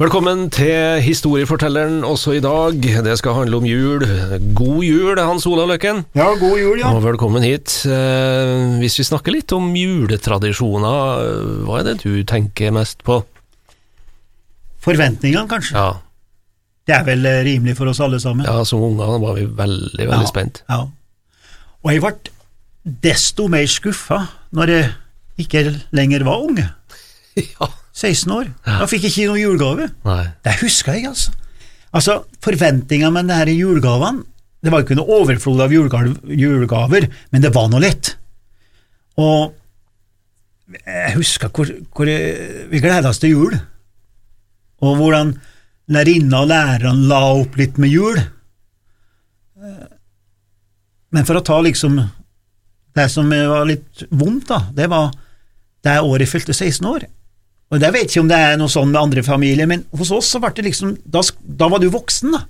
[0.00, 2.76] Velkommen til Historiefortelleren også i dag.
[3.04, 4.04] Det skal handle om jul.
[4.56, 6.04] God jul, Hans Olav Løkken.
[6.16, 6.88] Ja, god jul, ja.
[6.94, 7.74] Og velkommen hit.
[7.84, 13.18] Eh, Hvis vi snakker litt om juletradisjoner, eh, hva er det du tenker mest på?
[14.80, 15.76] Forventningene, kanskje.
[15.76, 15.90] Ja,
[16.88, 18.46] Det er vel eh, rimelig for oss alle sammen.
[18.48, 20.62] ja som unger var vi veldig, veldig Ja, spent.
[20.70, 20.80] Ja.
[21.84, 22.16] Og jeg ble
[23.04, 24.22] desto mer skuffa
[24.56, 24.88] når jeg
[25.44, 26.70] ikke lenger var unge.
[27.60, 27.68] Ja.
[28.00, 28.50] 16 år.
[28.64, 29.88] Da fikk jeg ikke noen julegave.
[30.08, 30.24] Nei.
[30.46, 31.34] Det husker jeg, altså.
[31.90, 34.22] Altså, Forventninga med denne julegavene
[34.62, 38.12] Det var ikke noe overflod av julegaver, men det var noe litt.
[39.20, 39.54] Og
[40.76, 42.10] jeg husker hvor, hvor
[42.70, 43.56] vi gleda oss til jul,
[44.84, 45.32] og hvordan
[45.90, 48.20] lærerinna og lærerne la opp litt med jul.
[51.10, 51.98] Men for å ta liksom
[52.96, 55.10] det som var litt vondt, da, det var
[55.86, 57.08] det året jeg fylte 16 år.
[57.70, 60.32] Og Jeg vet ikke om det er noe sånn med andre familier, men hos oss
[60.32, 62.44] så ble det liksom Da, da var du voksen, da.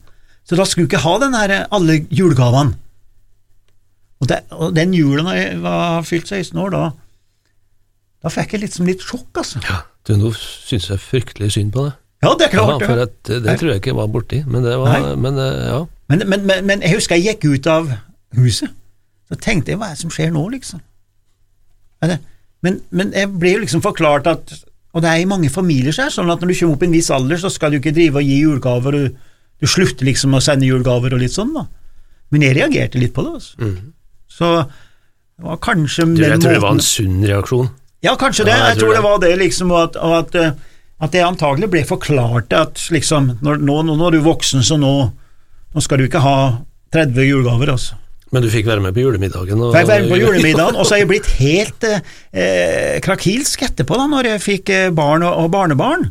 [0.49, 2.79] Så da skulle du ikke ha den her, alle julegavene.
[4.21, 6.89] Og, det, og den jula da jeg var fylt 16 år, da
[8.21, 9.63] da fikk jeg liksom litt sjokk, altså.
[9.65, 11.95] Ja, du, nå syns jeg fryktelig synd på det.
[12.21, 12.83] Ja, det er Ja, klart.
[12.85, 15.07] for at, det, det tror jeg ikke var borti, men det var.
[15.17, 15.79] Men eh, ja.
[16.13, 17.89] men, men, men, men jeg husker jeg gikk ut av
[18.37, 18.75] huset,
[19.31, 20.83] så tenkte jeg hva er det som skjer nå, liksom?
[22.61, 24.53] Men, men jeg ble jo liksom forklart at
[24.91, 26.89] Og det er i mange familier så er sånn at når du kommer opp i
[26.89, 30.09] en viss alder, så skal du ikke drive og gi julegaver, og du, du slutter
[30.09, 31.67] liksom å sende julegaver og litt sånn, da.
[32.35, 33.71] Men jeg reagerte litt på det, altså.
[34.31, 37.71] Så det var kanskje Du, jeg tror det var en sunn reaksjon.
[38.05, 38.57] Ja, kanskje det.
[38.57, 39.07] Ja, jeg jeg, tror det det.
[39.07, 40.53] var det, liksom, og at, og at, eh,
[41.05, 44.93] at det antagelig ble forklart at liksom, når, nå, nå er du voksen, så nå,
[45.75, 46.37] nå skal du ikke ha
[46.97, 48.00] 30 julegaver, altså.
[48.31, 49.59] Men du fikk være med på julemiddagen.
[49.59, 53.65] Og, Fikk være med på julemiddagen, og så er jeg blitt helt eh, eh, krakilsk
[53.67, 56.11] etterpå, da, når jeg fikk eh, barn og, og barnebarn.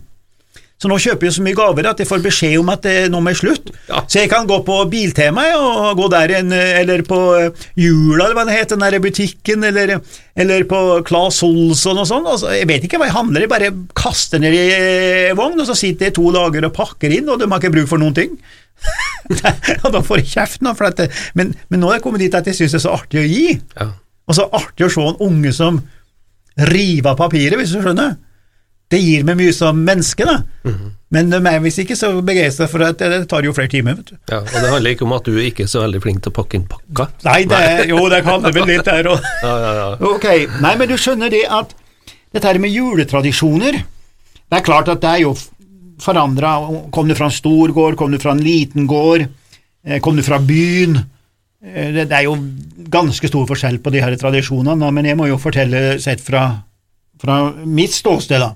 [0.80, 3.20] Så nå kjøper jeg så mye gaver at jeg får beskjed om at det nå
[3.20, 3.74] må jeg slutte.
[3.90, 4.00] Ja.
[4.08, 8.30] Så jeg kan gå på Biltema og gå der en, eh, eller på eh, Jula,
[8.30, 9.98] eller hva det heter, den der butikken, eller,
[10.40, 10.80] eller på
[11.10, 12.30] Claes Olsson og sånn.
[12.32, 15.68] Altså, jeg vet ikke hva jeg handler, jeg bare kaster ned i eh, vogn, og
[15.68, 18.16] så sitter jeg to dager og pakker inn, og de har ikke bruk for noen
[18.16, 18.40] ting.
[19.84, 22.48] og da får jeg kjeft nå, det, men, men nå er jeg kommet dit at
[22.48, 23.46] jeg syns det er så artig å gi.
[23.76, 23.92] Ja.
[24.32, 25.84] Og så artig å se en unge som
[26.72, 28.16] river av papiret, hvis du skjønner.
[28.90, 30.40] Det gir meg mye som menneske, da.
[31.14, 33.96] Men de er visst ikke så begeistra for at det, det tar jo flere timer,
[34.00, 34.16] vet du.
[34.32, 36.32] ja, Og det handler ikke om at du er ikke er så veldig flink til
[36.34, 37.06] å pakke inn pakka.
[37.26, 39.30] Nei, det er, jo, det kan det vel litt der òg.
[39.46, 39.88] Ja, ja, ja.
[40.10, 40.26] Ok,
[40.62, 41.74] nei, men du skjønner det at
[42.34, 45.36] dette her med juletradisjoner Det er klart at det er jo
[46.00, 46.56] forandra.
[46.94, 49.26] Kom du fra en stor gård, kom du fra en liten gård,
[49.86, 51.00] eh, kom du fra byen
[51.60, 52.38] Eh, Det det er jo
[52.88, 56.46] ganske stor forskjell på de her tradisjonene, men jeg må jo fortelle sett fra,
[57.20, 58.40] fra mitt ståsted.
[58.40, 58.54] da.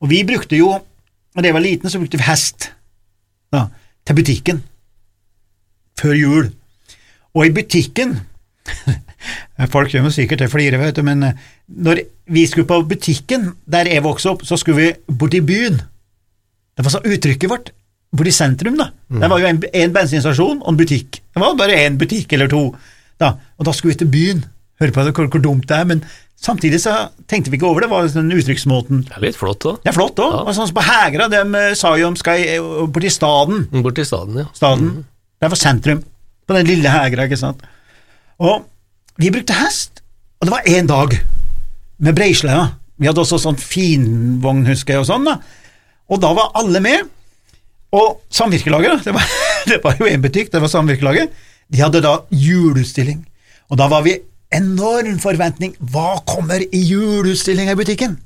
[0.00, 0.72] Og vi brukte jo,
[1.36, 2.70] da jeg var liten, så brukte vi hest
[3.52, 3.66] da,
[4.06, 4.62] til butikken
[6.00, 6.50] før jul.
[7.36, 8.18] Og i butikken
[9.74, 11.40] Folk kommer sikkert til å flire, vet du, men eh,
[11.84, 12.02] når
[12.32, 15.76] vi skulle på butikken der jeg vokste opp, så skulle vi bort i byen.
[16.76, 17.72] Det var så uttrykket vårt.
[18.16, 18.88] Bort i sentrum, da.
[19.20, 21.20] Det var jo en bensinstasjon og en butikk.
[21.34, 22.62] Det var bare én butikk eller to.
[23.20, 23.34] Da.
[23.60, 24.40] Og da skulle vi til byen.
[24.80, 26.00] Hør på det, hvor, hvor dumt det er, men
[26.40, 26.94] samtidig så
[27.28, 27.90] tenkte vi ikke over det.
[27.92, 29.02] var den uttrykksmåten.
[29.08, 29.82] Det er litt flott, òg.
[29.84, 30.38] Det er flott òg.
[30.38, 30.54] Ja.
[30.56, 33.66] Sånn som på Hegra, de eh, sa jo om skal eh, bort i staden.
[33.84, 34.46] Bort til staden, ja.
[34.56, 35.02] Staden.
[35.40, 36.00] Det var sentrum.
[36.48, 37.60] På den lille Hegra, ikke sant.
[38.40, 38.64] Og
[39.20, 40.00] vi brukte hest,
[40.40, 41.18] og det var én dag
[42.00, 42.70] med Breisleda.
[43.00, 45.36] Vi hadde også sånn finvogn, husker jeg, og sånn, da.
[46.10, 47.12] Og da var alle med.
[47.96, 49.28] Og Samvirkelaget, det var,
[49.70, 51.36] det var jo én butikk, det var Samvirkelaget,
[51.70, 53.20] de hadde da juleutstilling.
[53.70, 54.16] Og da var vi
[54.54, 55.74] enorm forventning.
[55.78, 58.18] Hva kommer i juleutstillinga i butikken?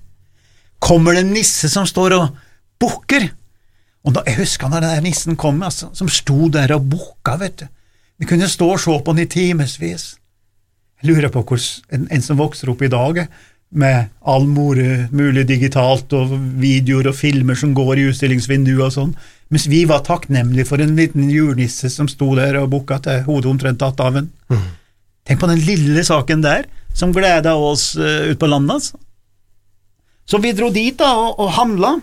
[0.84, 2.42] Kommer det en nisse som står og
[2.80, 3.30] bukker?
[4.04, 7.38] Og da, Jeg husker når den der nissen kom, altså, som sto der og bukka,
[7.40, 7.66] vet du.
[8.20, 10.16] Vi kunne stå og se på den i timevis.
[11.02, 13.26] Jeg lurer på hvordan en, en som vokser opp i dag,
[13.74, 19.16] med all more mulig digitalt og videoer og filmer som går i utstillingsvinduer og sånn,
[19.50, 23.50] mens vi var takknemlige for en liten julenisse som sto der og bukka til hodet
[23.50, 24.30] omtrent tatt av en.
[25.24, 29.00] Tenk på den lille saken der, som gleda oss uh, ute på landet, altså.
[30.24, 31.94] Så vi dro dit da og, og handla,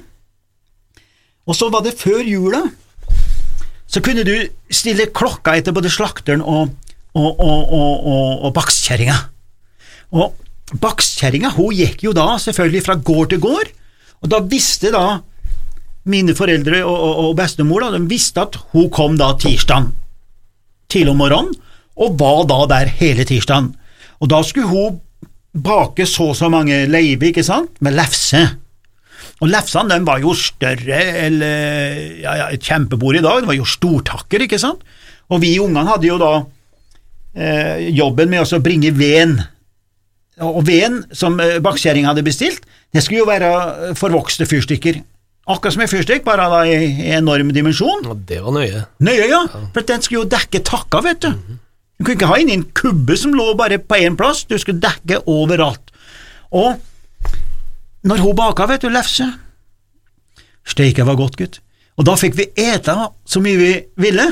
[1.49, 2.61] og så var det før jula.
[3.89, 4.35] Så kunne du
[4.71, 6.69] stille klokka etter både slakteren og,
[7.17, 9.17] og, og, og, og bakstkjerringa.
[10.15, 13.73] Og bakstkjerringa hun gikk jo da selvfølgelig fra gård til gård,
[14.21, 15.05] og da visste da
[16.09, 19.89] mine foreldre og, og, og bestemor da, de visste at hun kom da tirsdag
[20.91, 21.57] tidlig om morgenen,
[22.01, 23.71] og var da der hele tirsdagen.
[24.21, 24.99] Og da skulle hun
[25.51, 28.41] bake så og så mange leiver, ikke sant, med lefse.
[29.41, 33.57] Og lefsene de var jo større eller ja, ja, et kjempebord i dag, det var
[33.57, 34.83] jo stortakker, ikke sant.
[35.31, 36.33] Og vi ungene hadde jo da
[37.33, 39.39] eh, jobben med å bringe veden.
[40.41, 43.51] Og veden som bakskjæringa hadde bestilt, det skulle jo være
[43.89, 45.01] eh, forvokste fyrstikker.
[45.49, 46.77] Akkurat som en fyrstikk, bare da i,
[47.17, 48.05] enorm dimensjon.
[48.13, 48.85] Og det var nøye.
[49.01, 49.41] Nøye, ja,
[49.73, 51.57] for den skulle jo dekke takka, vet du.
[52.01, 54.81] Du kunne ikke ha inn en kubbe som lå bare på én plass, du skulle
[54.81, 55.91] dekke overalt.
[56.49, 56.79] Og
[58.09, 59.27] når hun baka, vet du, lefse
[60.65, 61.59] Steike var godt, gutt.
[62.01, 62.95] Og da fikk vi ete
[63.29, 63.69] så mye vi
[64.01, 64.25] ville.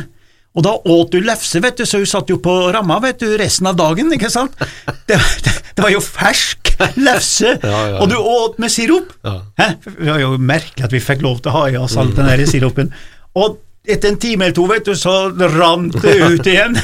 [0.58, 3.30] Og da åt du lefse, vet du, så hun satt jo på ramma vet du,
[3.38, 4.58] resten av dagen, ikke sant?
[5.06, 8.02] Det, det, det var jo fersk lefse, Ja, ja, ja.
[8.02, 9.14] og du åt med sirup.
[9.22, 12.34] Det var jo merkelig at vi fikk lov til å ha i oss all den
[12.34, 12.90] der sirupen.
[13.38, 16.78] Og etter en time eller to, vet du, så rant det ut igjen.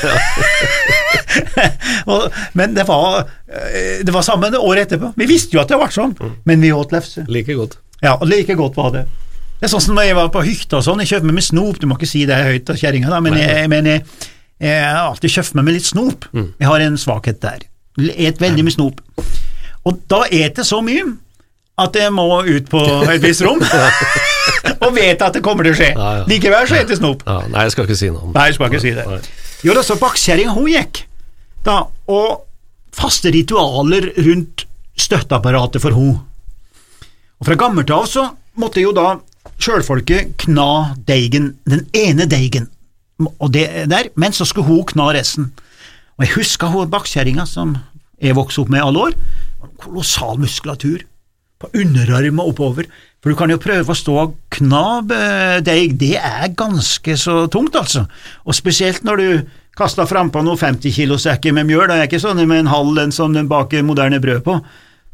[2.53, 5.11] men det var, eh, det var samme året etterpå.
[5.19, 6.15] Vi visste jo at det var sånn,
[6.47, 7.25] men vi åt lefse.
[7.31, 7.77] Like godt.
[8.01, 9.05] Ja, og like godt var det.
[9.55, 11.47] Det er sånn som når jeg var på hytta og sånn, jeg kjøpte meg med
[11.47, 14.03] snop, du må ikke si det høyt til kjerringa, men, jeg, men jeg,
[14.61, 16.27] jeg har alltid kjøpt meg med litt snop.
[16.35, 17.67] Jeg har en svakhet der.
[18.15, 18.99] Et veldig mye snop.
[19.85, 21.05] Og da et jeg så mye
[21.75, 22.81] at jeg må ut på
[23.11, 23.59] et visst rom,
[24.85, 25.89] og vet at det kommer til å skje.
[25.91, 26.27] Ja, ja.
[26.29, 27.25] Likevel så heter snop.
[27.27, 28.37] Ja, nei, jeg skal ikke si noe om det.
[28.37, 29.05] Nei, jeg skal ikke si det.
[29.09, 29.19] Nei.
[29.65, 31.01] Jo da, så bakskjæringa hun gikk,
[31.65, 31.81] da,
[32.11, 32.45] og
[32.95, 34.65] faste ritualer rundt
[34.99, 36.13] støtteapparatet for hun.
[37.41, 38.29] Og fra gammelt av så
[38.61, 39.17] måtte jo da
[39.59, 42.69] sjølfolket kna deigen, den ene deigen,
[43.25, 45.51] og det der, men så skulle hun kna resten.
[46.15, 47.75] Og jeg husker hun bakskjæringa som
[48.23, 49.19] jeg vokste opp med i alle år,
[49.83, 51.03] kolossal muskulatur
[51.61, 52.89] på underarm og oppover,
[53.23, 55.01] for du kan jo prøve å stå og kna
[55.65, 58.03] deg, det er ganske så tungt, altså,
[58.45, 62.21] og spesielt når du kaster frampå noen 50 kilo sekker med mjøl, det er ikke
[62.21, 64.59] sånn med en halv en som den baker moderne brød på,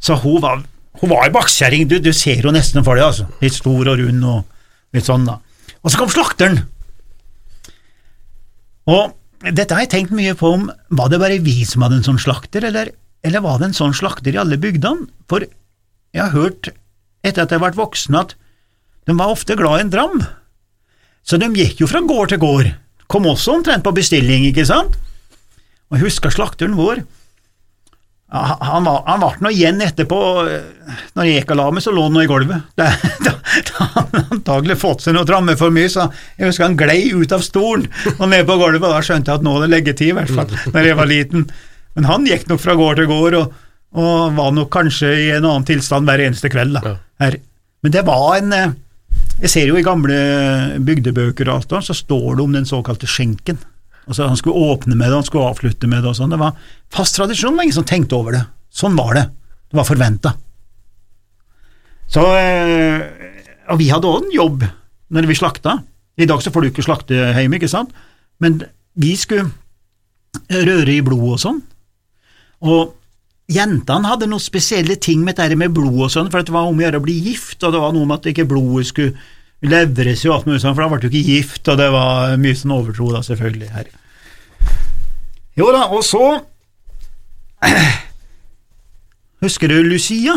[0.02, 0.60] så hun var,
[1.00, 4.02] hun var ei bakskjæring, du, du ser jo nesten for deg, altså, litt stor og
[4.02, 4.44] rund og
[4.92, 5.38] litt sånn da.
[5.82, 6.60] Og så kom slakteren,
[8.92, 12.06] og dette har jeg tenkt mye på om, var det bare vi som hadde en
[12.12, 12.92] sånn slakter, eller,
[13.26, 15.08] eller var det en sånn slakter i alle bygdene?
[15.30, 15.46] For
[16.12, 16.70] jeg har hørt,
[17.24, 18.36] etter at jeg vært voksen, at
[19.08, 20.20] de var ofte glad i en dram.
[21.26, 22.70] Så de gikk jo fra gård til gård,
[23.12, 24.96] kom også omtrent på bestilling, ikke sant?
[25.90, 27.02] Og jeg husker slakteren vår,
[28.32, 30.18] han var, han ble nå igjen etterpå,
[30.48, 32.70] eh, når jeg gikk og la meg, så lå han nå i gulvet.
[33.22, 33.34] Da,
[33.92, 36.06] hadde han antagelig fått seg noe tramme for mye, så
[36.38, 39.42] jeg husker han glei ut av stolen og ned på gulvet, og da skjønte jeg
[39.42, 41.44] at nå er det leggetid, i hvert fall, når jeg var liten.
[41.92, 43.52] Men han gikk nok fra gård til gård, og,
[43.92, 46.78] og var nok kanskje i en annen tilstand hver eneste kveld.
[46.78, 46.96] da.
[47.20, 47.36] Her.
[47.84, 48.72] Men det var en eh,
[49.42, 50.16] Jeg ser jo i gamle
[50.86, 53.58] bygdebøker og alt så står det om den såkalte skjenken.
[54.06, 56.32] Altså Han skulle åpne med det, han skulle avslutte med det og sånn.
[56.32, 56.56] Det var
[56.92, 58.44] fast tradisjon, det var ingen som tenkte over det.
[58.72, 59.26] Sånn var det.
[59.70, 60.34] Det var forventa.
[62.12, 63.02] Så eh,
[63.72, 64.64] Og vi hadde òg en jobb
[65.12, 65.78] når vi slakta.
[66.16, 67.92] I dag så får du ikke slakte hjemme, ikke sant,
[68.40, 68.62] men
[69.00, 69.48] vi skulle
[70.52, 71.60] røre i blod og sånn.
[72.68, 72.92] Og
[73.54, 76.78] jentene hadde noen spesielle ting med dette med blod og sånn, for det var om
[76.80, 79.14] å gjøre å bli gift, og det var noe med at ikke blodet skulle
[79.62, 82.56] levres og alt mulig sånn, for da ble du ikke gift, og det var mye
[82.58, 83.90] sånn overtro da, selvfølgelig her.
[85.60, 86.22] Jo da, og så
[89.42, 90.36] Husker du Lucia?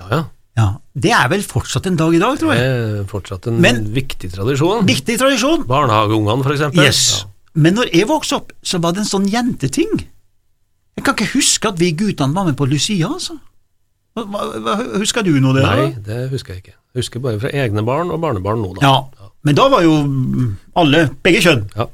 [0.00, 0.24] Ja, ja.
[0.58, 0.64] Ja,
[0.98, 2.58] det er vel fortsatt en dag i dag, tror jeg.
[2.66, 4.80] Det er fortsatt en Men- viktig tradisjon.
[4.88, 5.62] Viktig tradisjon.
[5.70, 6.82] Barnehageungene, for eksempel.
[6.82, 7.24] Yes.
[7.54, 9.92] Men når jeg vokste opp, så var det en sånn jenteting.
[10.98, 13.36] Jeg kan ikke huske at vi guttene var med på Lucia, altså.
[14.18, 14.24] Hva,
[14.58, 15.62] hva, husker du noe det?
[15.62, 16.74] Nei, det husker jeg ikke.
[16.74, 18.82] Jeg husker bare fra egne barn og barnebarn nå, da.
[18.82, 19.94] Ja, men da var jo
[20.80, 21.68] alle, begge kjønn.
[21.78, 21.86] Ja.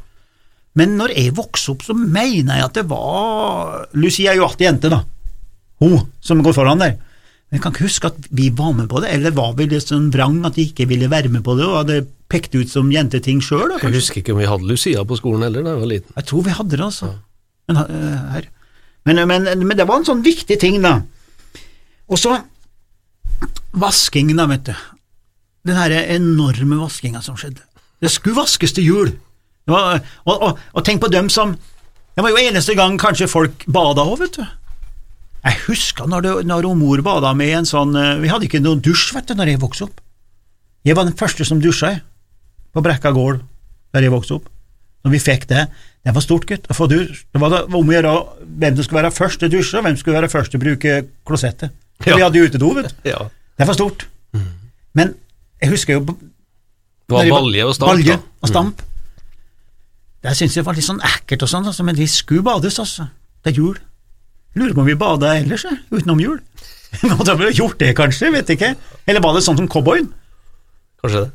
[0.79, 4.67] Men når jeg vokste opp, så mener jeg at det var Lucia er jo alltid
[4.71, 5.03] jente, da.
[5.85, 6.97] Hun som går foran der.
[6.97, 9.87] Men jeg kan ikke huske at vi var med på det, eller var vi litt
[9.87, 12.01] sånn vrang at de ikke ville være med på det, og hadde
[12.33, 15.63] pekt ut som jenteting sjøl, Jeg husker ikke om vi hadde Lucia på skolen heller
[15.63, 16.17] da jeg var liten.
[16.17, 17.13] Jeg tror vi hadde det, altså.
[17.69, 18.49] Men, eh, her.
[19.05, 20.99] Men, men, men det var en sånn viktig ting, da.
[22.09, 22.39] Og så
[23.75, 24.75] vasking, da, vet du.
[25.65, 27.65] Den herre enorme vaskinga som skjedde.
[28.01, 29.13] Det skulle vaskes til jul.
[29.69, 31.55] Var, og, og, og tenk på dem som
[32.15, 34.45] Det var jo eneste gang kanskje folk bada òg, vet du.
[35.45, 38.83] Jeg husker når, det, når mor bada med en sånn eh, Vi hadde ikke noen
[38.85, 40.03] dusj, vet du, når jeg vokste opp.
[40.85, 41.97] Jeg var den første som dusja.
[42.75, 43.41] På Brekka gård,
[43.95, 44.51] der jeg vokste opp.
[45.05, 45.67] Når vi fikk det,
[46.05, 46.67] det var stort, gutt.
[46.77, 46.99] For du.
[47.09, 48.13] Det var om å gjøre
[48.45, 50.61] hvem som skulle være først til å dusje, og hvem som skulle være først til
[50.61, 50.97] å bruke
[51.29, 51.73] klosettet.
[52.03, 52.17] For Ja.
[52.17, 53.11] Vi hadde utedo, vet du.
[53.11, 53.29] Ja.
[53.59, 54.07] Det var stort.
[54.95, 55.15] Men
[55.63, 58.17] jeg husker jo Det var balje og stamp, balje.
[58.17, 58.29] Mm.
[58.43, 58.83] og stamp.
[60.25, 63.09] Det syntes jeg var litt sånn ekkelt og sånn, altså, men vi skulle bades, altså.
[63.45, 63.77] Det er jul.
[64.57, 66.39] Lurer på om vi bada ellers, jeg, utenom jul.
[67.11, 68.75] Måtte ha vel gjort det, kanskje, vet ikke.
[69.07, 70.09] Eller var det sånn som cowboyen?
[71.03, 71.33] Kanskje det.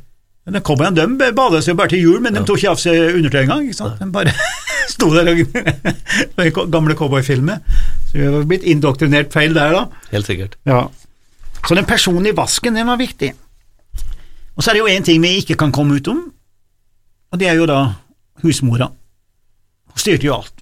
[0.48, 3.42] Men Cowboyene de bades jo bare til jul, men de tok ikke av seg undertøy
[3.42, 3.66] engang.
[4.00, 4.32] De bare
[4.94, 5.42] sto der og
[6.46, 7.60] er gamle cowboyfilmer.
[8.08, 10.06] Så vi har blitt indoktrinert feil der, da.
[10.14, 10.56] Helt sikkert.
[10.66, 10.86] Ja.
[11.60, 13.34] Så den personlige vasken, den var viktig.
[14.56, 16.24] Og så er det jo én ting vi ikke kan komme ut om,
[17.30, 17.82] og det er jo da
[18.42, 18.90] husmora.
[19.90, 20.56] Hun styrte jo alt.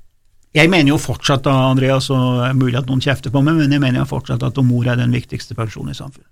[0.56, 3.56] Jeg mener jo fortsatt da, Andreas, og det er mulig at noen kjefter på meg,
[3.60, 6.28] men jeg mener jo fortsatt at mor er den viktigste personen i samfunnet.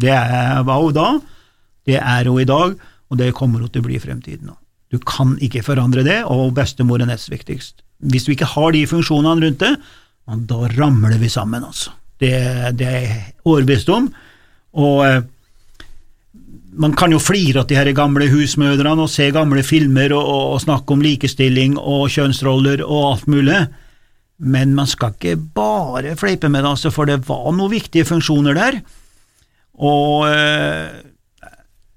[0.00, 0.14] Det
[0.66, 1.06] var hun da,
[1.88, 2.74] det er hun i dag,
[3.10, 4.52] og det kommer hun til å bli i fremtiden.
[4.52, 4.58] òg.
[4.90, 7.82] Du kan ikke forandre det, og bestemor er nest viktigst.
[8.10, 9.74] Hvis du ikke har de funksjonene rundt det,
[10.50, 11.94] da ramler vi sammen, altså.
[12.20, 12.32] Det,
[12.76, 14.10] det er jeg overbevist om.
[14.76, 15.22] Og eh,
[16.80, 20.44] man kan jo flire at de her gamle husmødrene og se gamle filmer og, og,
[20.54, 23.60] og snakke om likestilling og kjønnsroller og alt mulig,
[24.40, 28.56] men man skal ikke bare fleipe med det, altså, for det var noen viktige funksjoner
[28.56, 28.80] der.
[29.80, 31.09] Og eh,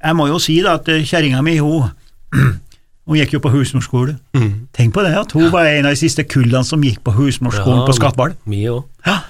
[0.04, 1.92] jeg må jo si da at eh, kjerringa mi, hun,
[3.08, 4.18] hun gikk jo på husmorskole.
[4.36, 4.68] Mm.
[4.76, 7.86] Tenk på det, at hun var en av de siste kullene som gikk på husmorskolen
[7.88, 8.36] på Skatball.
[8.50, 8.84] Vi òg.
[9.08, 9.22] Ja.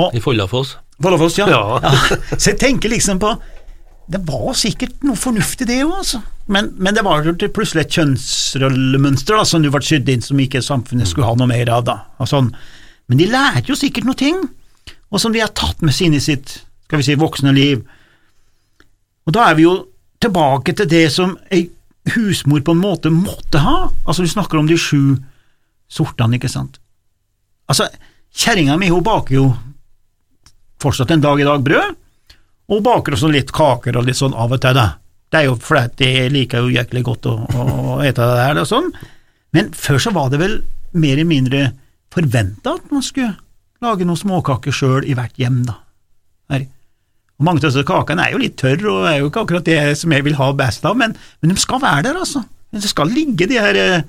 [0.00, 0.76] Og I Follafoss.
[1.02, 1.48] Follafoss, ja.
[1.50, 1.80] Ja.
[1.82, 2.18] ja.
[2.36, 3.34] Så jeg tenker liksom på
[4.10, 6.20] Det var sikkert noe fornuftig, det òg, altså.
[6.52, 10.40] Men, men det var jo plutselig et kjønnsrollemønster da, som du ble sydd inn, som
[10.40, 11.86] ikke samfunnet skulle ha noe mer av.
[11.88, 12.26] da.
[12.28, 12.50] Sånn.
[13.08, 14.42] Men de lærte jo sikkert noe ting,
[15.08, 17.80] og som de har tatt med seg inn i sitt skal vi si, voksne liv.
[19.24, 19.74] Og da er vi jo
[20.24, 21.68] tilbake til det som ei
[22.14, 23.90] husmor på en måte måtte ha.
[24.04, 25.16] Altså, du snakker om de sju
[25.90, 26.80] sortene, ikke sant.
[27.70, 27.88] Altså,
[28.34, 29.46] kjerringa mi, hun baker jo
[30.82, 31.96] fortsatt en dag i dag brød,
[32.68, 34.98] og hun baker også litt kaker og litt sånn av og til, da.
[35.32, 37.64] Det er jo fordi jeg liker jo jæklig godt å, å,
[37.94, 38.92] å ete det der og sånn,
[39.56, 40.58] men før så var det vel
[40.94, 41.64] mer eller mindre
[42.14, 43.32] forventa at man skulle
[43.82, 45.78] lage noen småkaker sjøl i hvert hjem, da.
[46.52, 46.68] Her.
[47.38, 49.78] Og Mange av disse kakene er jo litt tørre og er jo ikke akkurat det
[49.98, 52.44] som jeg vil ha best av, men, men de skal være der, altså.
[52.74, 54.06] Det skal ligge de her eh,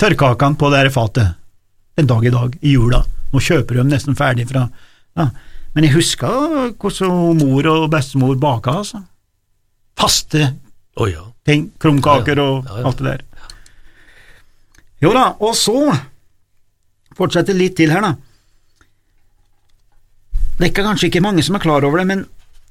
[0.00, 1.36] tørrkakene på det her fatet
[1.96, 3.02] en dag i dag, i jula.
[3.32, 4.66] Nå kjøper du dem nesten ferdig fra
[5.16, 5.30] ja.
[5.76, 9.02] Men jeg husker hvordan mor og bestemor baka, altså.
[9.96, 10.42] Faste
[10.96, 11.24] oh, ja.
[11.48, 12.84] ting, krumkaker og Ja, ja.
[12.88, 13.24] alt det der.
[15.04, 15.76] Jo da, og så
[17.16, 18.14] fortsetter litt til her, da.
[20.56, 22.24] Det er kanskje ikke mange som er klar over det, men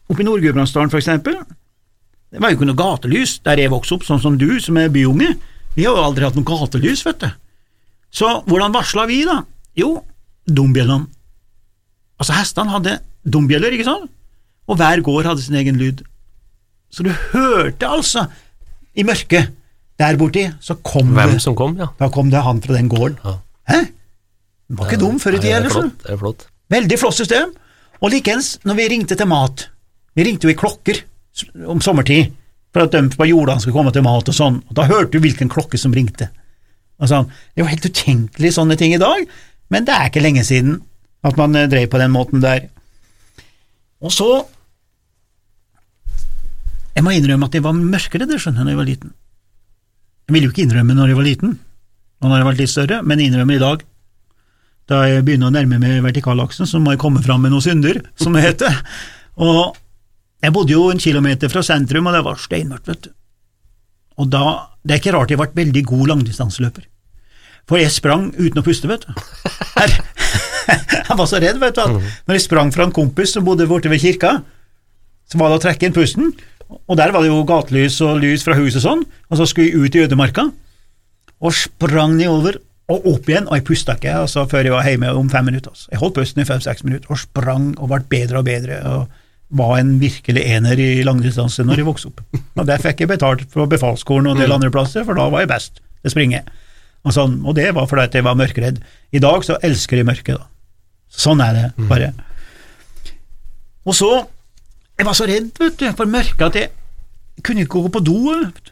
[0.09, 1.37] oppe i Nord-Gudbrandsdalen for eksempel,
[2.31, 4.91] det var jo ikke noe gatelys der jeg vokste opp, sånn som du som er
[4.93, 5.31] byunge.
[5.75, 7.29] Vi har jo aldri hatt noe gatelys, vet du.
[8.15, 9.41] Så hvordan varsla vi, da?
[9.79, 9.97] Jo,
[10.47, 11.07] dombjellene.
[12.19, 12.97] Altså, hestene hadde
[13.27, 14.11] dombjeller, ikke sant?
[14.71, 16.03] Og hver gård hadde sin egen lyd.
[16.91, 18.25] Så du hørte altså
[18.95, 19.51] i mørket
[19.99, 21.89] der borti, så kom Hvem det som kom, ja.
[21.99, 23.17] Da kom det han fra den gården.
[23.23, 23.37] Ja.
[23.71, 23.79] Hæ?
[24.67, 25.81] Det var ikke dum før i tida, er eller så.
[25.83, 26.47] flott, Det er flott.
[26.73, 27.53] Veldig flott system.
[28.01, 29.67] Og likeens når vi ringte til mat.
[30.15, 31.01] Vi ringte jo i klokker
[31.67, 32.31] om sommertid
[32.75, 34.59] for at de på jordene skulle komme til mat og sånn.
[34.67, 36.29] Og da hørte du hvilken klokke som ringte.
[36.99, 37.27] Og sånn.
[37.27, 39.23] Det er jo helt utenkelig sånne ting i dag,
[39.71, 40.79] men det er ikke lenge siden
[41.25, 42.69] at man eh, drev på den måten der.
[44.03, 44.29] Og så
[46.95, 49.09] Jeg må innrømme at jeg var mørkredd skjønner jeg, da jeg var liten.
[50.25, 51.57] Jeg ville jo ikke innrømme når jeg var liten,
[52.23, 53.83] og når jeg var litt større, men innrømme i dag.
[54.87, 57.99] Da jeg begynner å nærme meg vertikalaksen, så må jeg komme fram med noen synder,
[58.15, 58.79] som det heter.
[59.43, 59.75] Og
[60.45, 63.13] jeg bodde jo en kilometer fra sentrum, og det var steinmørkt, vet du.
[64.21, 64.43] Og da,
[64.85, 66.85] det er ikke rart jeg ble veldig god langdistanseløper.
[67.65, 69.13] For jeg sprang uten å puste, vet du.
[69.75, 69.95] Her.
[71.05, 73.67] Jeg var så redd, vet du, at når jeg sprang fra en kompis som bodde
[73.69, 74.31] borte ved kirka,
[75.29, 76.31] så var det å trekke inn pusten,
[76.73, 79.85] og der var det jo gatelys og lys fra huset sånn, og så skulle jeg
[79.85, 80.47] ut i ødemarka,
[81.37, 82.57] og sprang nedover
[82.91, 85.73] og opp igjen, og jeg pusta ikke altså, før jeg var hjemme om fem minutter.
[85.73, 85.87] Altså.
[85.93, 89.77] Jeg holdt pusten i fem-seks minutter, og sprang og ble bedre og bedre, og var
[89.77, 92.21] en virkelig ener i langdistanse når jeg vokste opp.
[92.57, 95.43] Og Der fikk jeg betalt fra befalsskolen og en del andre plasser, for da var
[95.45, 96.41] jeg best til å springe.
[97.05, 98.79] Og, sånn, og det var fordi at jeg var mørkredd.
[99.13, 100.47] I dag så elsker jeg mørket, da.
[101.15, 102.13] Sånn er det bare.
[103.85, 104.09] Og så
[104.95, 108.15] Jeg var så redd, vet du, for mørket at jeg kunne ikke gå på do.
[108.31, 108.71] vet du.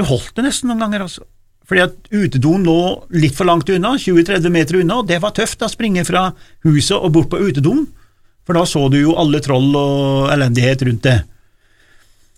[0.00, 1.26] Du holdt det nesten noen ganger, altså.
[1.68, 2.76] Fordi at utedoen lå
[3.12, 6.30] litt for langt unna, 20-30 meter unna, og det var tøft å springe fra
[6.64, 7.86] huset og bort på utedoen,
[8.44, 11.18] for da så du jo alle troll og elendighet rundt det.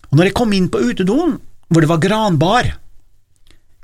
[0.07, 1.37] Og når jeg kom inn på utedoen,
[1.67, 2.75] hvor det var granbar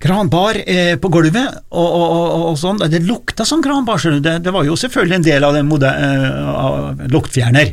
[0.03, 2.81] Granbar eh, på gulvet, og, og, og, og sånn.
[2.91, 4.01] Det lukta som granbar.
[4.19, 7.71] Det, det var jo selvfølgelig en del av den eh, luktfjerner.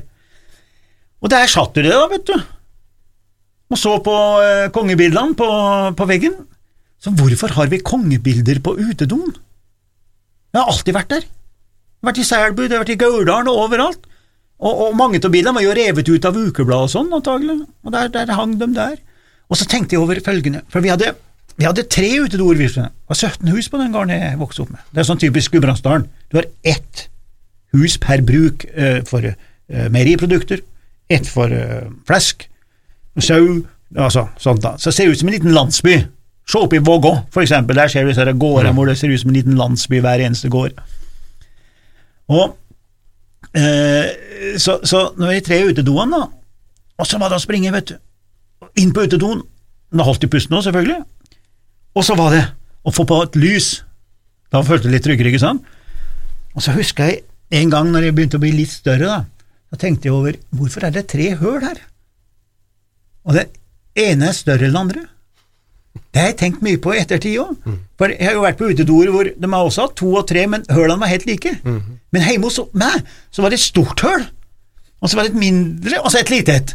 [1.19, 2.37] Og der satt du det, da, vet du,
[3.71, 5.49] og så på eh, kongebildene på,
[5.97, 6.35] på veggen.
[7.01, 9.35] Så hvorfor har vi kongebilder på utedoen?
[10.51, 11.27] Jeg har alltid vært der.
[11.27, 14.10] Jeg har vært i Selbu, jeg har vært i Gauldalen og overalt.
[14.61, 17.95] Og, og mange av bilene var jo revet ut av ukeblad og sånn, antagelig, og
[17.95, 18.99] der, der hang de der.
[19.51, 21.15] Og så tenkte jeg over følgende, for vi hadde,
[21.57, 22.69] vi hadde tre utedoer, vi.
[22.69, 24.85] Det var 17 hus på den gården jeg vokste opp med.
[24.93, 26.07] Det er sånn typisk Gudbrandsdalen.
[26.31, 27.07] Du har ett
[27.75, 30.63] hus per bruk eh, for eh, meieriprodukter,
[31.11, 32.47] ett for eh, flesk,
[33.21, 33.61] sau,
[33.97, 34.77] altså sånt da.
[34.79, 35.97] Så det ser ut som en liten landsby.
[36.51, 39.23] Se opp i Vågå, for eksempel, der ser du disse gårdene hvor det ser ut
[39.23, 40.79] som en liten landsby hver eneste gård.
[42.31, 42.57] Og
[43.57, 46.27] eh, så, så når vi tre i utedoen, da,
[47.01, 47.97] og så var det å springe, vet du,
[48.81, 49.43] inn på utedoen,
[49.91, 51.01] da holdt de pusten òg, selvfølgelig,
[51.97, 52.45] og så var det
[52.87, 53.71] å få på et lys,
[54.51, 55.67] da følte jeg litt tryggere, ikke sant?
[56.55, 57.23] Og så husker jeg
[57.61, 60.87] en gang når jeg begynte å bli litt større, da, da tenkte jeg over hvorfor
[60.87, 61.83] er det tre høl her?
[63.27, 63.49] Og det
[63.99, 65.03] ene er større enn det andre.
[66.11, 67.55] Det har jeg tenkt mye på i ettertid òg,
[68.01, 70.43] for jeg har jo vært på utedoer hvor de har også hatt to og tre,
[70.51, 71.53] men hølene var helt like.
[71.63, 74.25] Men hjemme hos meg så var det et stort høl,
[75.01, 76.73] og så var det et mindre, og så et lite et.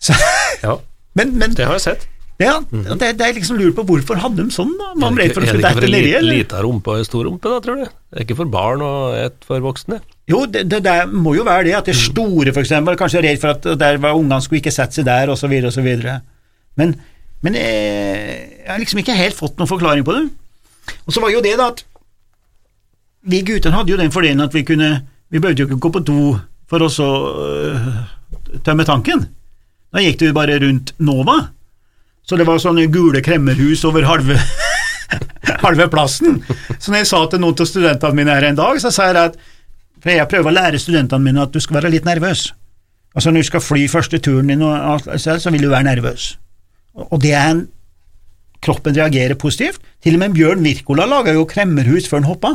[0.00, 0.16] Så,
[0.62, 0.78] Ja,
[1.18, 2.06] men, men det har jeg sett.
[2.40, 4.92] ja, det, det er liksom lurt på hvorfor hadde de sånn, da?
[4.94, 6.36] Var de redd for å skulle dette nedi, eller?
[6.38, 7.84] lita rumpe og en stor rumpe, da, tror du?
[7.84, 9.98] Det er ikke for barn og et for voksne?
[10.30, 12.02] Jo, det, det, det må jo være det, at det Mm.
[12.06, 15.32] store, for eksempel, kanskje redd for at der var ungene skulle ikke sette seg der,
[15.34, 15.66] osv., osv.
[15.68, 16.18] og så videre.
[16.78, 16.94] Men,
[17.44, 20.24] men jeg har liksom ikke helt fått noen forklaring på det.
[21.06, 21.84] Og så var jo det da at
[23.28, 26.00] vi guttene hadde jo den fordelen at vi kunne Vi behøvde jo ikke gå på
[26.08, 26.20] do
[26.68, 27.88] for å så øh,
[28.64, 29.26] tømme tanken.
[29.92, 31.34] Da gikk det jo bare rundt Nova.
[32.24, 34.38] Så det var sånne gule kremmerhus over halve
[35.66, 36.40] halve plassen.
[36.78, 39.20] Så når jeg sa til noen av studentene mine her en dag, så sa jeg
[39.20, 39.36] at
[39.98, 42.48] for jeg prøver å lære studentene mine at du skal være litt nervøs.
[43.12, 46.36] Altså Når du skal fly første turen din, og alt så vil du være nervøs.
[47.08, 47.66] Og det er en
[48.58, 49.78] Kroppen reagerer positivt.
[50.02, 52.50] Til og med Bjørn Wirkola laga jo kremmerhus før han hoppa.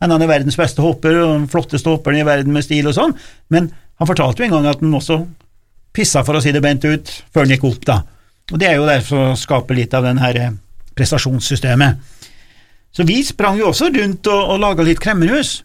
[0.00, 3.12] Han er verdens beste hopper og den flotteste hopperen i verden med stil og sånn,
[3.52, 3.68] men
[4.00, 5.18] han fortalte jo en gang at han også
[5.92, 7.98] pissa, for å si det bent ut, før han gikk opp, da.
[8.50, 10.54] Og det er jo derfor å skape litt av den her eh,
[10.96, 12.00] prestasjonssystemet.
[12.96, 15.60] Så vi sprang jo også rundt og, og laga litt kremmerhus.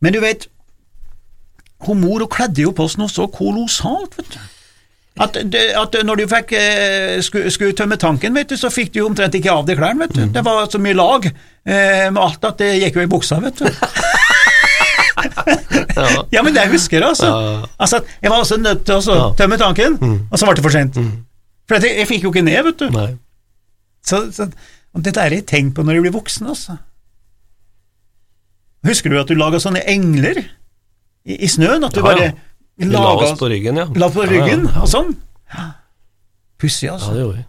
[0.00, 0.48] Men du vet,
[1.84, 4.40] hun mor hun kledde jo på oss noe så kolossalt, vet du.
[5.20, 8.90] At, det- at når du fikk, eh, skulle, skulle tømme tanken, vet du, så fikk
[8.92, 10.24] du jo omtrent ikke av deg klærne, vet du.
[10.34, 13.62] Det var så mye lag eh, med alt at det gikk jo i buksa, vet
[13.62, 13.68] du.
[15.94, 16.24] Ja.
[16.32, 17.26] Ja, men det husker jeg, altså.
[17.30, 17.66] Ja.
[17.78, 19.28] altså jeg var også nødt til å Ja.
[19.38, 19.94] tømme tanken,
[20.30, 20.98] og så ble det for sent.
[21.68, 22.88] For jeg, jeg fikk jo ikke ned, vet du.
[22.90, 23.06] Nei.
[24.04, 24.48] Så, så
[24.98, 26.76] dette er jeg tenkt på når jeg blir voksen, altså.
[28.84, 31.84] Husker du at du laga sånne engler i, i snøen?
[31.86, 32.32] At du bare.
[32.78, 33.84] Vi la laga oss på ryggen, ja.
[33.94, 34.80] la på ryggen Ja, ja.
[34.82, 35.12] og sånn?
[36.58, 37.12] Pussig, Ja, altså.
[37.14, 37.44] det gjorde vi.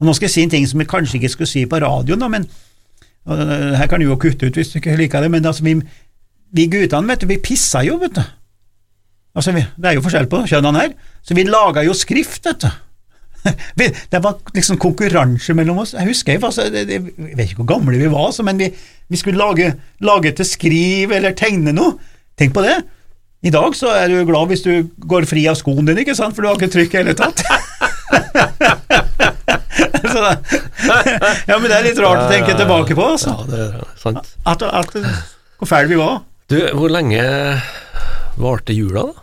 [0.00, 2.20] Og nå skal jeg si en ting som jeg kanskje ikke skulle si på radioen,
[2.20, 2.46] da, men
[3.24, 5.64] og, øh, her kan du jo kutte ut hvis du ikke liker det, men altså,
[5.64, 5.74] vi,
[6.52, 8.22] vi guttene, vet du, vi pissa jo, vet du.
[9.34, 10.92] Altså, vi, det er jo forskjell på kjønnene her,
[11.24, 12.70] så vi laga jo skrift, vet du.
[13.76, 15.90] Det var liksom konkurranse mellom oss.
[15.92, 18.42] Jeg husker jeg, var så- det- det- jeg vet ikke hvor gamle vi var, så,
[18.42, 18.70] men vi,
[19.08, 21.98] vi skulle lage, lage til skriv eller tegne noe.
[22.38, 22.78] Tenk på det.
[23.44, 26.32] I dag så er du glad hvis du går fri av skoen din, ikke sant,
[26.36, 27.44] for du har ikke trykk i hele tatt.
[31.48, 33.34] ja, men det er litt rart å tenke tilbake på, altså.
[33.34, 34.32] Ja, det er sant.
[34.48, 34.94] At, at,
[35.60, 36.22] hvor fæle vi var.
[36.50, 37.22] Du, hvor lenge
[38.40, 39.20] varte jula, da?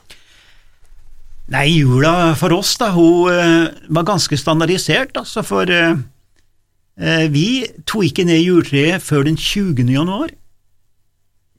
[1.52, 7.48] Nei, jula for oss, da, hun eh, var ganske standardisert, altså, for eh, vi
[7.90, 9.84] tok ikke ned juletreet før den 20.
[9.92, 10.32] januar.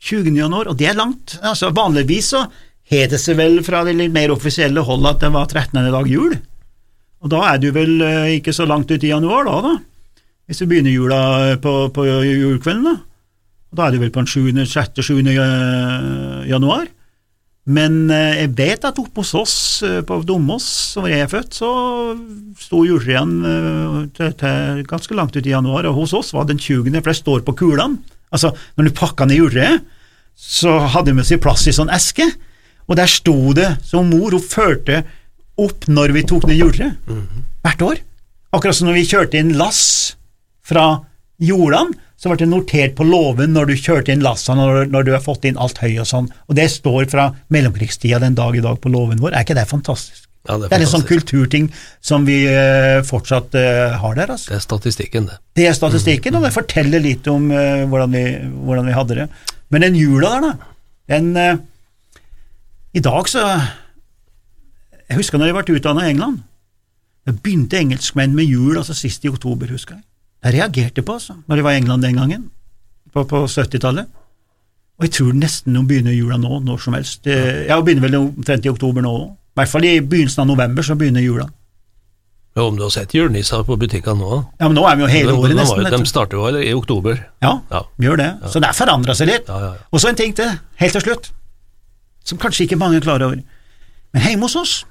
[0.02, 0.34] 20.
[0.36, 1.36] januar, og det er langt.
[1.42, 2.46] Altså, vanligvis så
[2.92, 5.78] har det seg vel fra det litt mer offisielle hold at det var 13.
[5.94, 6.34] dag jul.
[7.22, 10.22] Og da er du vel eh, ikke så langt ut i januar, da, da.
[10.50, 11.20] Hvis du begynner jula
[11.62, 12.96] på, på julekvelden, da.
[13.72, 15.30] Og da er du vel på den 6.-7.
[16.50, 16.90] januar.
[17.62, 20.66] Men eh, jeg vet at oppe hos oss eh, på Domås,
[20.98, 21.70] hvor jeg er født, så
[22.58, 27.12] sto eh, til ganske langt ut i januar, og hos oss var den 20., for
[27.12, 28.02] det står på kulene.
[28.32, 29.84] Altså, når du pakka ned juletreet,
[30.34, 32.24] så hadde vi seg plass i sånn eske,
[32.88, 35.02] og der sto det som mor, hun førte
[35.60, 36.96] opp når vi tok ned juletreet,
[37.62, 38.00] hvert år.
[38.52, 39.82] Akkurat som når vi kjørte inn lass
[40.66, 41.04] fra
[41.42, 45.10] jordene, så ble det notert på låven når du kjørte inn lassene, når, når du
[45.16, 48.62] har fått inn alt høy og sånn, og det står fra mellomkrigstida den dag i
[48.62, 49.34] dag på låven vår.
[49.34, 50.28] Er ikke det fantastisk?
[50.46, 50.70] Ja, det er fantastisk.
[50.70, 51.66] Det er en sånn kulturting
[52.12, 54.30] som vi eh, fortsatt eh, har der.
[54.36, 54.52] Altså.
[54.52, 55.40] Det er statistikken, det.
[55.58, 58.24] Det er statistikken, og det forteller litt om eh, hvordan, vi,
[58.68, 59.26] hvordan vi hadde det.
[59.74, 60.70] Men den jula der, da,
[61.10, 61.34] den
[62.92, 63.42] I dag så
[65.08, 66.38] Jeg husker når jeg ble utdannet i England.
[67.26, 70.04] Da begynte engelskmenn med jul altså sist i oktober, husker jeg.
[70.42, 72.50] Jeg reagerte på altså, når jeg var i England den gangen,
[73.14, 74.06] på, på 70-tallet.
[74.98, 77.26] Og jeg tror nesten hun begynner jula nå, når som helst.
[77.26, 79.28] Ja, Hun begynner vel omtrent i oktober nå òg.
[79.32, 81.46] I hvert fall i begynnelsen av november så begynner jula.
[82.56, 84.38] Ja, om du har sett julenisser på butikkene nå?
[84.60, 85.82] Ja, men nå er vi jo hele året nesten.
[85.86, 87.20] var- de starter jo i oktober.
[87.42, 87.82] Ja, Ja.
[87.98, 88.30] vi gjør det.
[88.52, 89.48] Så det har forandra seg litt.
[89.48, 89.80] Ja, ja, ja.
[89.92, 91.30] Og så en ting til, helt til slutt,
[92.24, 93.42] som kanskje ikke mange er klar over.
[94.12, 94.84] Men hjemme hos oss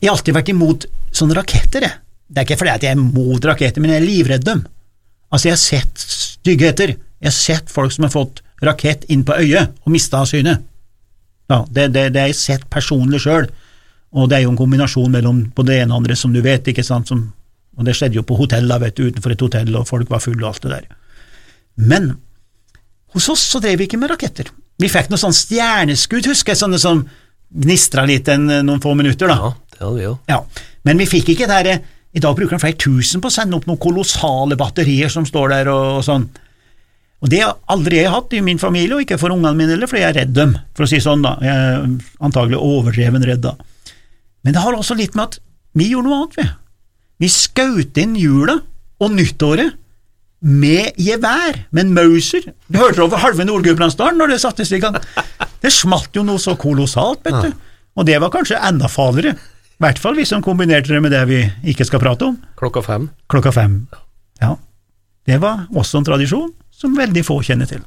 [0.00, 1.92] Jeg har alltid vært imot sånne raketter, jeg.
[2.34, 4.64] Det er ikke fordi at jeg er mot raketter, men jeg er livredd dem.
[5.30, 6.96] Altså, jeg har sett styggheter.
[7.22, 10.64] Jeg har sett folk som har fått rakett inn på øyet og mista synet.
[11.50, 13.46] Ja, det, det, det har jeg sett personlig sjøl,
[14.16, 16.66] og det er jo en kombinasjon mellom på det ene og andre, som du vet,
[16.70, 17.20] ikke sant, som,
[17.76, 20.22] og det skjedde jo på hotell, da, vet du, utenfor et hotell, og folk var
[20.24, 20.86] fulle og alt det der.
[21.76, 22.14] Men
[23.14, 24.48] hos oss så drev vi ikke med raketter.
[24.80, 27.04] Vi fikk noe sånn stjerneskudd, husker jeg, sånne som
[27.54, 29.36] gnistra litt en, noen få minutter, da.
[29.36, 30.14] Ja, det hadde vi jo.
[30.32, 30.40] Ja,
[30.88, 33.58] men vi fikk ikke det der I dag bruker han flere tusen på å sende
[33.58, 36.26] opp noen kolossale batterier som står der og, og sånn.
[37.24, 39.88] Og det har aldri jeg hatt i min familie, og ikke for ungene mine heller,
[39.88, 41.38] fordi jeg er redd dem, for å si sånn, da.
[41.40, 41.86] Jeg er
[42.26, 43.54] antagelig overdreven redd, da.
[44.44, 45.38] Men det har også litt med at
[45.74, 46.46] vi gjorde noe annet, vi.
[47.24, 48.58] Vi skjøt inn jula
[49.00, 49.80] og nyttåret
[50.44, 52.50] med gevær, med en Mauser.
[52.68, 54.98] Du hørte over halve Nord-Gudbrandsdalen når det sattes i gang.
[55.64, 57.70] Det smalt jo noe så kolossalt, vet du.
[57.96, 59.38] Og det var kanskje enda farligere.
[59.84, 62.80] I hvert fall hvis han kombinerte det med det vi ikke skal prate om, Klokka
[62.80, 63.10] fem.
[63.28, 63.74] klokka fem.
[64.40, 64.54] Ja,
[65.28, 67.82] det var også en tradisjon som veldig få kjenner til.